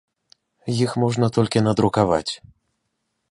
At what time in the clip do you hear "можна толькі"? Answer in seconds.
1.03-1.63